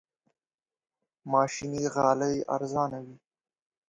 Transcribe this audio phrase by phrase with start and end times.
[1.31, 3.15] ماشيني غالۍ ارزانه وي.